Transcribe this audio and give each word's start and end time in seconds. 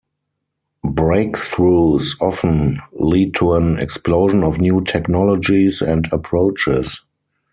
Breakthroughs 0.83 2.19
often 2.19 2.79
lead 2.93 3.35
to 3.35 3.53
an 3.53 3.77
explosion 3.77 4.43
of 4.43 4.59
new 4.59 4.81
technologies 4.83 5.79
and 5.79 6.11
approaches. 6.11 7.03